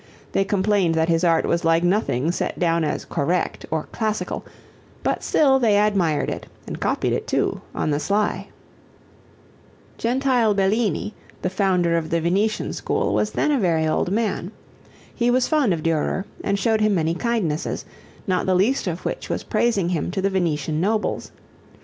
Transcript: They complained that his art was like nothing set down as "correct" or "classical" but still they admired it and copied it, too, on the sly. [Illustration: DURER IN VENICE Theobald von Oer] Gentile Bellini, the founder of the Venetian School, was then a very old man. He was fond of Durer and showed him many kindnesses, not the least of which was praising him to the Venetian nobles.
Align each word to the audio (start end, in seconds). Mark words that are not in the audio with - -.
They 0.31 0.43
complained 0.43 0.95
that 0.95 1.09
his 1.09 1.23
art 1.23 1.45
was 1.45 1.63
like 1.63 1.83
nothing 1.83 2.31
set 2.31 2.57
down 2.57 2.83
as 2.83 3.05
"correct" 3.05 3.67
or 3.69 3.83
"classical" 3.91 4.43
but 5.03 5.23
still 5.23 5.59
they 5.59 5.77
admired 5.77 6.27
it 6.27 6.47
and 6.65 6.79
copied 6.79 7.13
it, 7.13 7.27
too, 7.27 7.61
on 7.75 7.91
the 7.91 7.99
sly. 7.99 8.47
[Illustration: 9.99 9.99
DURER 9.99 10.09
IN 10.13 10.19
VENICE 10.23 10.23
Theobald 10.23 10.57
von 10.57 10.65
Oer] 10.65 10.71
Gentile 10.71 10.81
Bellini, 10.89 11.13
the 11.43 11.49
founder 11.51 11.97
of 11.97 12.09
the 12.09 12.19
Venetian 12.19 12.73
School, 12.73 13.13
was 13.13 13.29
then 13.33 13.51
a 13.51 13.59
very 13.59 13.87
old 13.87 14.09
man. 14.11 14.51
He 15.13 15.29
was 15.29 15.47
fond 15.47 15.71
of 15.71 15.83
Durer 15.83 16.25
and 16.43 16.57
showed 16.57 16.81
him 16.81 16.95
many 16.95 17.13
kindnesses, 17.13 17.85
not 18.25 18.47
the 18.47 18.55
least 18.55 18.87
of 18.87 19.05
which 19.05 19.29
was 19.29 19.43
praising 19.43 19.89
him 19.89 20.09
to 20.09 20.19
the 20.19 20.31
Venetian 20.31 20.81
nobles. 20.81 21.29